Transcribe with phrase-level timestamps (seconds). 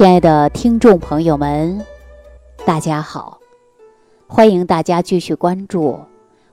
[0.00, 1.84] 亲爱的听众朋友们，
[2.64, 3.38] 大家好！
[4.26, 5.90] 欢迎大家继续关注《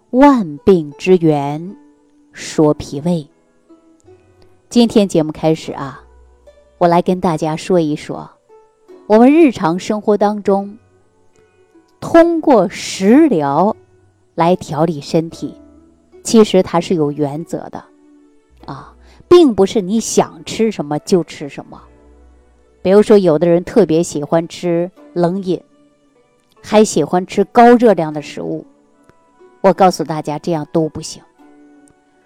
[0.10, 1.78] 万病之源
[2.34, 3.26] 说脾胃》。
[4.68, 6.04] 今天节目开始啊，
[6.78, 8.30] 我来跟大家说一说，
[9.06, 10.78] 我们日常生活当中
[12.02, 13.78] 通过食疗
[14.36, 15.56] 来调理身体，
[16.22, 17.82] 其实它是有原则的
[18.66, 18.94] 啊，
[19.30, 21.82] 并不是你想吃什么就吃什么。
[22.88, 25.62] 比如说，有的人特别喜欢吃冷饮，
[26.64, 28.66] 还喜欢吃高热量的食物。
[29.60, 31.22] 我告诉大家，这样都不行。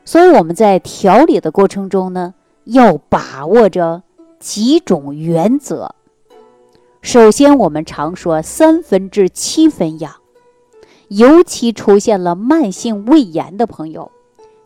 [0.06, 4.04] 所以我们在调理的过程中呢，要把握着
[4.38, 5.96] 几种原则。
[7.02, 10.14] 首先，我们常说三分治七分养，
[11.08, 14.12] 尤其出现了慢性胃炎的朋友，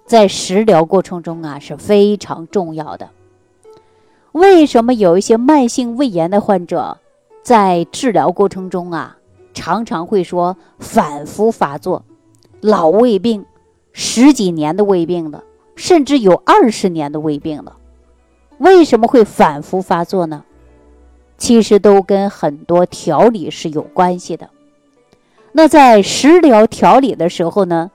[0.06, 3.12] 在食疗过程中啊是非常重要的。
[4.36, 6.98] 为什么有一些慢性胃炎的患者
[7.42, 9.16] 在治疗过程中啊，
[9.54, 12.04] 常常会说反复发作，
[12.60, 13.46] 老胃病，
[13.94, 15.46] 十几年的胃病了，
[15.78, 17.78] 甚至有二十年的胃病了？
[18.58, 20.44] 为什么会反复发作呢？
[21.38, 24.50] 其实都跟很多调理是有关系的。
[25.54, 27.90] 那在食疗调理的时候呢，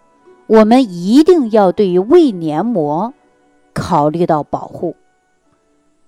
[0.46, 3.12] 我们一定要对于胃黏膜
[3.74, 4.96] 考虑到保护。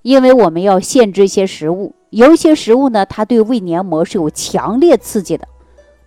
[0.02, 5.46] 因为我们要限制一些食物，有一些食物呢，它对胃黏膜是有强烈刺激的，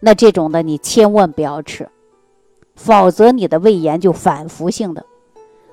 [0.01, 1.89] 那这种的你千万不要吃，
[2.75, 5.05] 否则你的胃炎就反复性的。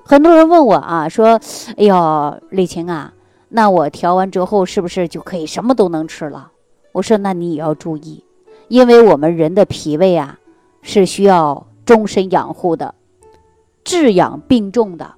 [0.05, 1.39] 很多人问我啊，说
[1.77, 3.13] ：“哎呦，李晴啊，
[3.49, 6.51] 那我调完之后是不是就可以什么都能吃了？”
[6.91, 8.23] 我说：“那你也要注意，
[8.67, 10.39] 因为我们人的脾胃啊
[10.81, 12.95] 是需要终身养护的，
[13.83, 15.15] 治养并重的。”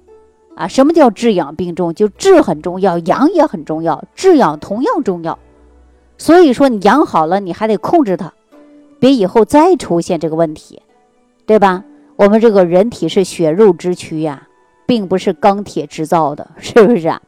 [0.56, 1.94] 啊，什么叫治养并重？
[1.94, 5.38] 就治很重要，养也很重要，治养同样重要。
[6.18, 8.32] 所以说，你养好了，你还得控制它，
[8.98, 10.80] 别以后再出现这个问题，
[11.44, 11.84] 对吧？
[12.16, 14.48] 我们这个人体是血肉之躯呀，
[14.86, 17.20] 并不是钢铁制造的，是不是啊？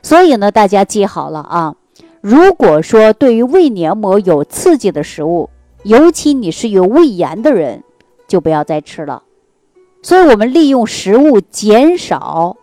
[0.00, 1.74] 所以呢，大家记好了啊。
[2.20, 5.50] 如果说对于胃黏膜有刺激的食物，
[5.82, 7.82] 尤其你是有胃炎的人，
[8.28, 9.24] 就不要再吃了。
[10.02, 12.56] 所以我们利用食物减少。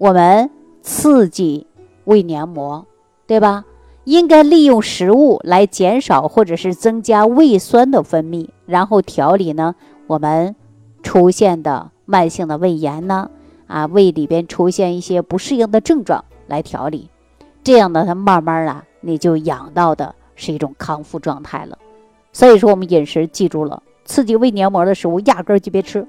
[0.00, 0.48] 我们
[0.80, 1.66] 刺激
[2.04, 2.86] 胃黏膜，
[3.26, 3.66] 对吧？
[4.04, 9.74] 应该利用食物来减少或者是增加胃酸的分泌，然后调理呢
[10.06, 10.56] 我们
[11.02, 13.30] 出现的慢性的胃炎呢，
[13.66, 17.10] 啊，胃里边出现一些不适应的症状来调理，
[17.62, 21.76] 这样呢，它慢慢啊，你就养到的是一种康复状态了。
[22.32, 26.08] 所以说，我们饮食记住了，刺激胃黏膜的食物压根儿就别吃，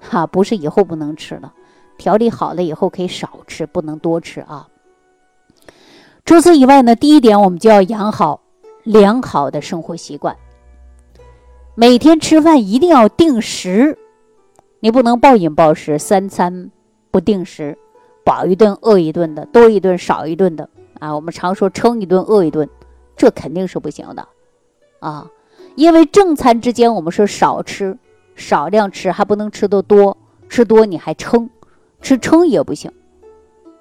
[0.00, 1.52] 哈，不是以后不能吃了。
[2.00, 4.68] 调理好了以后可以少吃，不能多吃啊。
[6.24, 8.40] 除此以外呢，第一点我们就要养好
[8.84, 10.34] 良好的生活习惯。
[11.74, 13.98] 每天吃饭一定要定时，
[14.80, 16.70] 你不能暴饮暴食，三餐
[17.10, 17.76] 不定时，
[18.24, 21.14] 饱一顿饿一顿的，多一顿少一顿的啊。
[21.14, 22.66] 我们常说撑一顿饿一顿，
[23.14, 24.26] 这肯定是不行的
[25.00, 25.30] 啊。
[25.74, 27.98] 因为正餐之间我们说少吃，
[28.34, 30.16] 少量吃还不能吃的多，
[30.48, 31.50] 吃多你还撑。
[32.00, 32.90] 吃撑也不行，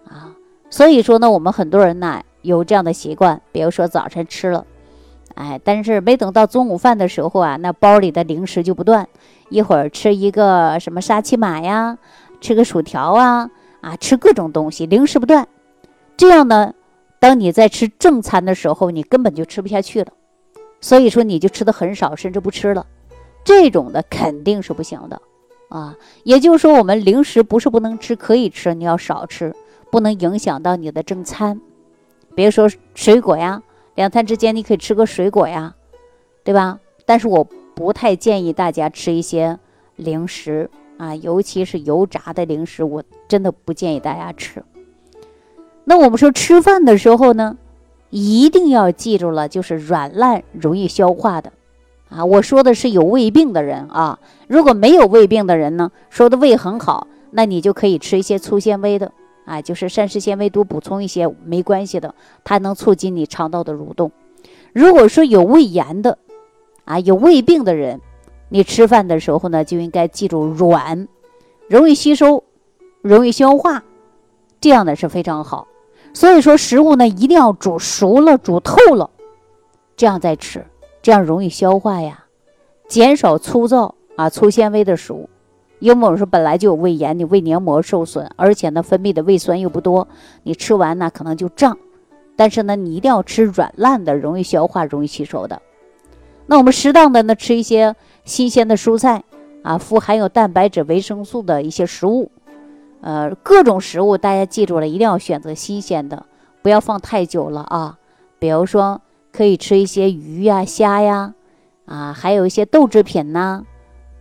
[0.08, 0.36] 啊，
[0.70, 4.66] 所以说呢，我们很多人呢有这样的习惯，比如说早晨吃了，
[5.36, 9.08] 哎，但是没等到中午饭的时候啊，那包里的零食就不断，
[9.50, 11.98] 一会儿吃一个什么沙琪玛呀，
[12.42, 13.50] 吃个薯条啊，
[13.82, 15.48] 啊，吃各种东西，零食不断，
[16.18, 16.74] 这样呢，
[17.20, 20.12] 当你在吃正餐的时候，你根本就吃不下去了，
[20.82, 22.86] 所以说你就吃的很少，甚至不吃了，
[23.44, 25.22] 这种的肯定是不行的。
[25.70, 29.56] 啊，也就是说，我们零食不是不能吃，可以吃，你要少吃，
[29.92, 31.62] 不能影响到你的正餐。
[32.36, 33.62] 比如说水果呀，
[33.96, 35.76] 两餐之间你可以吃个水果呀，
[36.44, 36.80] 对吧？
[37.06, 37.44] 但是我
[37.76, 39.60] 不太建议大家吃一些
[39.96, 44.64] 零食啊，尤其是油炸的零食，我真的不建议大家吃。
[45.86, 47.58] 那我们说吃饭的时候呢，
[48.10, 51.52] 一定要记住了，就是软烂容易消化的。
[52.10, 59.12] 啊，我说的是有胃病的人啊，如果没有胃病的人呢，说的胃很好，那你就可以吃一些粗纤维的，
[59.46, 64.12] 啊，就是膳食纤维多补充一些没关系的，它能促进你肠道的蠕动。
[64.74, 66.18] 如果说有胃炎的，
[66.86, 68.02] 啊，有胃病的人，
[68.50, 71.08] 你吃饭的时候呢，就应该记住软，
[71.68, 72.44] 容易吸收，
[73.02, 73.84] 容易消化，
[74.60, 75.68] 这样的是非常好。
[76.12, 79.12] 所以说食物呢，一定要煮熟了、煮透了，
[79.96, 80.66] 这样再吃。
[81.02, 82.26] 这样容易消化呀，
[82.88, 85.30] 减少粗糙啊粗纤维的食物，
[85.80, 90.08] 因为我们说本来就有胃炎，你胃黏膜受损，而且呢分泌的胃酸又不多，
[90.44, 91.78] 你吃完呢可能就胀，
[92.36, 95.62] 但是呢，你一定要吃软烂的，容易消化、容易吸收的。
[96.48, 99.24] 那我们适当的呢，吃一些新鲜的蔬菜
[99.62, 102.32] 啊，富含有蛋白质、维生素的一些食物。
[103.02, 106.26] 呃，各种食物大家记住了，一定要选择新鲜的，
[106.62, 107.98] 不要放太久了啊。
[108.40, 109.00] 比如说，
[109.40, 111.34] 可以吃一些鱼呀、虾呀，
[111.86, 113.64] 啊，还有一些豆制品呐，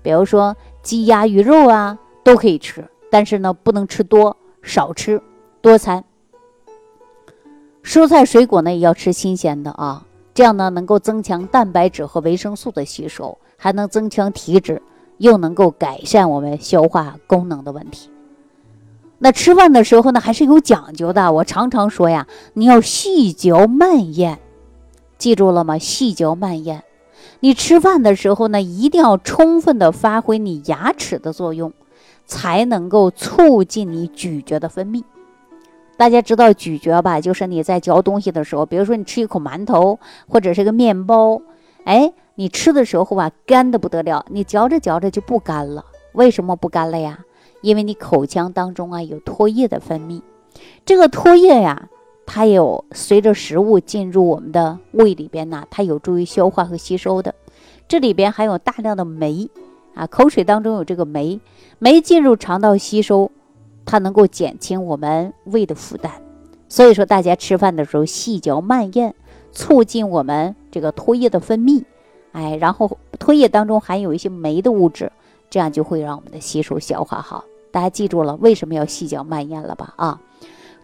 [0.00, 2.88] 比如说鸡鸭鱼肉啊，都可以吃。
[3.10, 5.20] 但是呢，不能吃多，少吃，
[5.60, 6.04] 多餐。
[7.82, 14.80] 蔬菜水果呢，也要吃新鲜的啊，这样呢，能够增强蛋白质和维生素的吸收，还能增强体质，
[15.16, 18.08] 又能够改善我们消化功能的问题。
[19.18, 21.32] 那吃饭的时候呢，还是有讲究的。
[21.32, 24.38] 我常常说呀，你要细嚼慢咽，
[25.18, 25.76] 记住了吗？
[25.76, 26.84] 细嚼慢咽。
[27.40, 31.72] 你吃饭的时候呢，一定要充分的发挥你牙齿的作用，
[32.24, 35.02] 才能够促进你咀嚼的分泌。
[35.96, 37.20] 大家知道咀嚼吧？
[37.20, 39.98] 就是你在嚼东西的时候，比如说你吃一口馒头
[40.28, 41.42] 或者是个面包，
[41.84, 45.84] 哎，你吃的时候吧，干的不得了，你嚼着嚼着就不干了。
[46.12, 47.18] 为什么不干了呀？
[47.60, 50.22] 因为你口腔当中啊有唾液的分泌，
[50.86, 51.88] 这个唾液呀，
[52.30, 57.34] 它有随着食物进入我们的胃里边呢，它有助于消化和吸收的。
[57.88, 59.48] 这里边含有大量的酶
[59.94, 61.40] 啊，口水当中有这个酶，
[61.78, 63.30] 酶进入肠道吸收，
[63.86, 66.12] 它能够减轻我们胃的负担。
[66.68, 69.14] 所以说，大家吃饭的时候细嚼慢咽，
[69.50, 71.82] 促进我们这个唾液的分泌。
[72.32, 75.10] 哎，然后唾液当中含有一些酶的物质。
[75.48, 77.42] 这样就会让我们的吸收消化好。
[77.70, 79.94] 大家记住了，为什么要细嚼慢咽了吧？
[79.96, 80.20] 啊，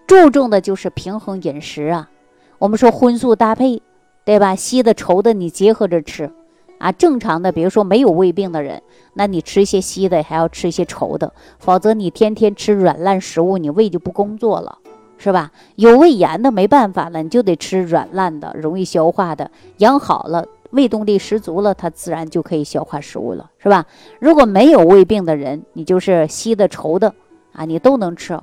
[0.06, 2.10] 注重的就是平衡饮食啊。
[2.58, 3.82] 我们说荤素搭配，
[4.24, 4.54] 对吧？
[4.54, 6.30] 稀的稠的你结合着吃
[6.78, 6.92] 啊。
[6.92, 8.82] 正常的，比如说没有胃病的人，
[9.14, 14.78] 那你吃一些稀的，还要吃一些稠的，否则你天天吃软烂食物，你胃就不工作了，
[15.18, 15.50] 是吧？
[15.76, 20.46] 有胃炎的没办法了，你就得吃软烂的，容易消化的，养好了。
[20.70, 23.86] 胃动力十足了，它自然就可以消化食物了，是吧？
[24.18, 27.14] 如果没有胃病的人，你就是稀的、稠的
[27.52, 28.36] 啊，你都能吃，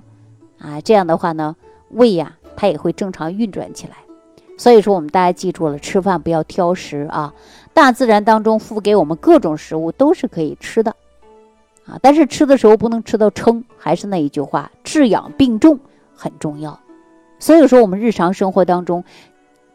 [0.61, 1.55] 啊，这样的话呢，
[1.89, 3.93] 胃呀，它也会正常运转起来。
[4.57, 7.33] 所以说，我们大家记住了，吃饭不要挑食啊。
[7.73, 10.95] 大自然当中付给我们各种食物都是可以吃的，
[11.85, 13.63] 啊，但是吃的时候不能吃到撑。
[13.77, 15.79] 还是那一句话，治养病重
[16.15, 16.79] 很重要。
[17.39, 19.03] 所以说，我们日常生活当中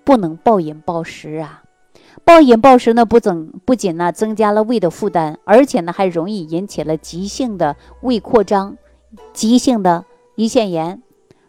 [0.05, 1.65] 不能暴饮暴食啊。
[2.25, 8.77] 暴饮暴食呢，不增不仅呢增加了胃的负担，而且呢还容易引起了急性的胃扩张、
[9.33, 10.05] 急性的
[10.37, 11.03] 胰腺炎。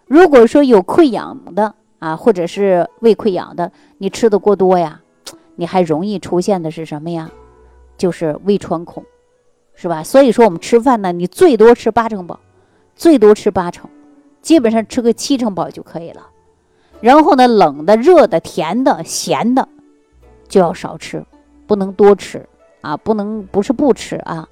[0.08, 5.02] 如果说有溃疡的啊，或者是胃溃疡的，你吃的过多呀，
[5.56, 7.30] 你还容易出现的是什么呀？
[7.98, 9.04] 就是胃穿孔，
[9.76, 10.04] 是吧？
[10.04, 12.40] 所以说我们吃饭呢，你最多吃八成饱，
[12.96, 13.90] 最多吃八成，
[14.42, 16.28] 基本上吃个七成饱就可以了。
[17.02, 19.68] 然后呢，冷的、热的、甜的、咸的。
[20.48, 21.26] 就要少吃，
[21.68, 22.48] 不能多吃
[22.80, 22.96] 啊！
[22.96, 24.48] 不能不是不吃啊。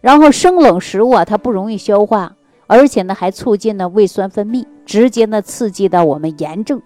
[0.00, 2.34] 然后生冷食物啊，它不容易消化，
[2.72, 6.80] 而且呢还促进了胃酸分泌，直接呢刺激到我们炎症，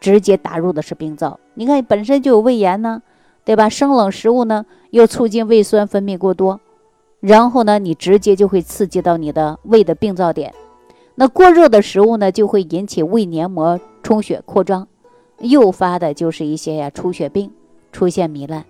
[0.00, 1.38] 直接打入的是病灶。
[1.52, 3.02] 你看本身就有胃炎呢，
[3.44, 3.68] 对吧？
[3.68, 6.58] 生冷食物呢又促进胃酸分泌过多，
[7.20, 10.54] 然后呢你直接就会刺激到你的胃的病灶点。
[11.16, 14.88] 那过热的食物呢就会引起胃黏膜充血扩张，
[15.40, 17.52] 诱发的就是一些呀出血病。
[17.92, 18.64] 出现糜烂，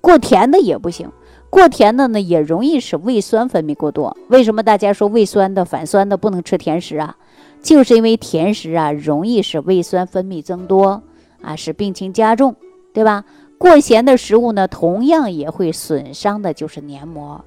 [0.00, 1.10] 过甜的也不行，
[1.50, 4.16] 过甜的呢也容易使胃酸分泌过多。
[4.28, 7.16] 为什么大家说胃酸的、反酸的不能吃甜食啊？
[7.60, 11.02] 就是因为甜食啊容易使胃酸分泌增多
[11.42, 12.54] 啊，使病情加重，
[12.94, 13.24] 对吧？
[13.58, 17.44] 过咸的食物呢，同样也会损伤的就是黏膜，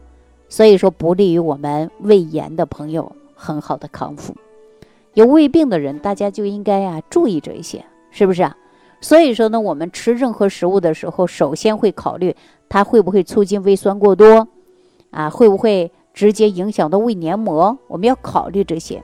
[0.48, 4.36] 所以说不利于我们胃炎的朋友很好的康复。
[5.16, 8.56] 有胃病的人，大家就应该啊注意这一些，是不是啊？
[9.02, 12.36] 所以说呢，我们吃任何食物的时候，首先会考虑
[12.74, 14.48] 它会不会促进胃酸过多，
[15.12, 17.78] 啊，会不会直接影响到胃黏膜？
[17.88, 19.04] 我们要考虑这些。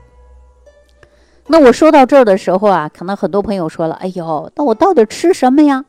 [1.46, 5.84] 那我说到这儿的时候啊，可能很多朋友说了：“哎呦，那我到底吃什么呀？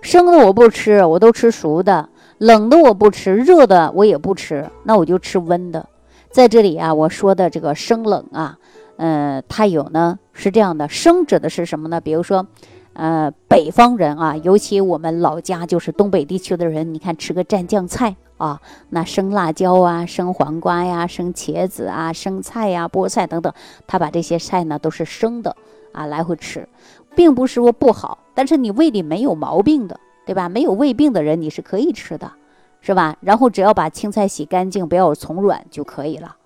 [0.00, 2.08] 生的我不吃，我都吃熟的；
[2.38, 5.88] 冷的我不吃，热的我也不吃，那我就吃温的。”
[6.32, 8.58] 在这里啊，我说的这个生冷啊，
[8.96, 12.00] 嗯，它有呢是这样的，生指的是什么呢？
[12.00, 12.48] 比如说。
[12.92, 23.52] 呃，北方人啊，尤其我们老家就是东北地区的人，你看吃个蘸酱菜啊，那生辣椒啊，生黄瓜呀，生茄子啊，生菜呀，菠菜等等，
[23.86, 25.56] 他把这些菜呢都是生的
[25.92, 26.68] 啊来回吃，
[27.14, 30.48] 并不是说不好，但是你胃里没有毛病的，对吧？
[30.48, 32.32] 没有胃病的人你是可以吃的，
[32.80, 33.16] 是吧？
[33.20, 36.36] 然后只要把青菜洗干净，不要有虫卵就可以了。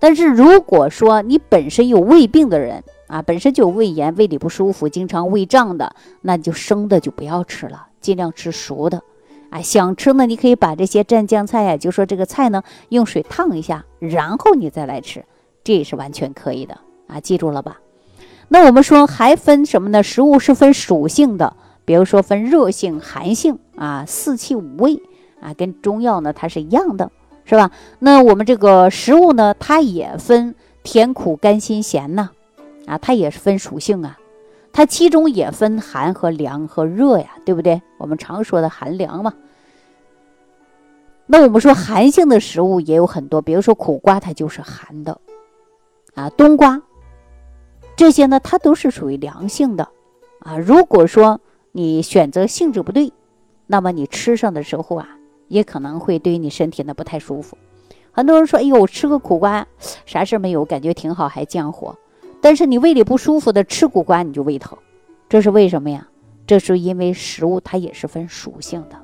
[0.00, 9.02] 但是如果说你本身有胃病的人，啊，本身就有胃炎、胃里不舒服、经常胃胀的，那你就生的就不要吃了，尽量吃熟的。
[9.50, 15.24] 啊，想吃呢，你可以把这些蘸酱菜呀，就说这个菜呢，用水烫一下，然后你再来吃，
[15.64, 17.80] 这也是完全可以的啊，记住了吧？
[18.48, 20.02] 那我们说还分什么呢？
[20.02, 25.02] 食物是分属性的，比如说分热性、寒性啊，四气五味
[25.40, 27.10] 啊，跟中药呢它是一样的，
[27.46, 27.70] 是吧？
[28.00, 32.28] 那我们这个食物呢，它也分甜、苦、甘、辛、咸呐。
[32.88, 34.18] 啊它也是分属性啊，
[34.72, 37.80] 它其中也分寒和凉和热呀，对不对？
[37.98, 39.34] 我们常说的寒凉嘛。
[41.26, 45.20] 那我们说寒性的食物也有很多，比如说苦瓜，它就是寒的
[46.14, 46.80] 啊，冬瓜
[47.96, 49.88] 这些呢，它都是属于凉性的
[50.40, 50.56] 啊。
[50.56, 51.40] 如果说
[51.72, 53.12] 你选择性质不对，
[53.66, 55.06] 那么你吃上的时候啊，
[55.48, 57.58] 也可能会对你身体呢不太舒服。
[58.10, 59.66] 很多人说，哎呦，吃个苦瓜
[60.06, 61.94] 啥事没有，感觉挺好，还降火。
[62.40, 64.78] 但是你胃里不舒服的吃苦瓜你就胃疼，
[65.28, 66.08] 这是为什么呀？
[66.46, 68.96] 这是因为食物它也是分属性的，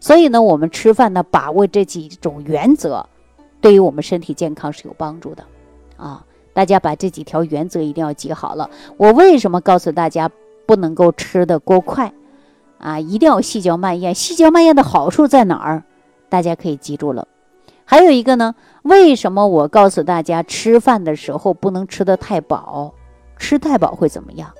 [0.00, 3.06] 所以呢，我们吃饭呢把握这几种原则，
[3.60, 5.44] 对于我们身体健康是有帮助的，
[5.96, 8.68] 啊，大家把这几条原则一定要记好了。
[8.96, 10.28] 我为什么告诉大家
[10.66, 12.12] 不能够吃的过快，
[12.78, 14.12] 啊，一定要细嚼慢咽。
[14.12, 15.84] 细嚼慢咽的好处在哪儿？
[16.28, 17.28] 大家可以记住了。
[17.92, 22.94] 还有一个呢，为什么我告诉大家吃饭的时候不能吃得太饱？
[23.36, 24.50] 吃太饱会怎么样？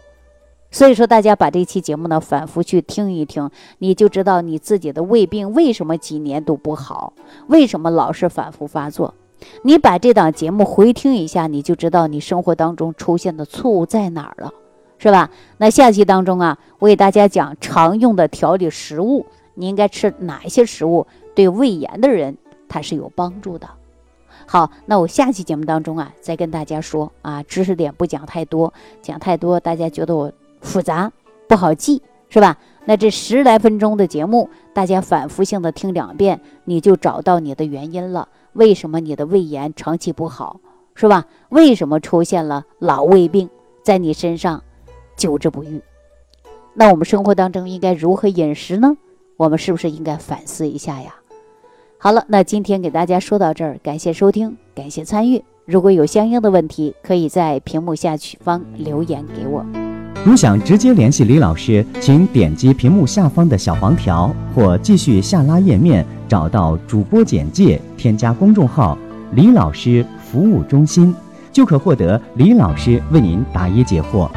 [0.71, 3.49] 所以说，大家把这期节目呢反复去听一听，
[3.79, 7.15] 你就知道你自己的胃病为什么几年都不好，
[7.47, 9.15] 为什么老是反复发作。
[9.62, 14.53] 你把这档节目回听一下，你就知道你生活当中出现的错误在哪儿了，
[14.99, 15.31] 是吧？
[15.57, 19.25] 那下期当中啊，我给大家讲常用的调理食物，
[19.55, 21.07] 你应该吃哪一些食物？
[21.35, 22.37] 对胃炎的人。
[22.73, 23.69] 它是有帮助的。
[24.47, 31.12] 好，那我下期节目当中啊，再跟大家说啊，知识点不讲太多，讲太多大家觉得我复杂
[31.47, 32.00] 不好记，
[32.31, 32.57] 是吧？
[32.87, 38.29] 那这十来分钟的节目，大家反复性的听两遍，你就找到你的原因了。
[38.55, 40.61] 为什么你的胃炎长期不好，
[40.95, 41.26] 是吧？
[41.50, 43.50] 为什么出现了老胃病
[43.85, 44.64] 在你身上
[45.14, 45.83] 久治不愈？
[46.75, 48.97] 那我们生活当中应该如何饮食呢？
[49.37, 51.14] 我们是不是应该反思一下呀？
[52.05, 55.41] 好了，那今天给大家说到这儿，感谢收听，感谢参与。
[55.65, 59.65] 如果有相应的问题，可以在屏幕下方留言给我。
[60.25, 68.99] 如想直接联系李老师，请点击屏幕下方的小黄条，或继续下拉页面找到主播简介，添加公众号
[69.37, 71.15] “李老师服务中心”，
[71.53, 74.29] 就可获得李老师为您答疑解惑。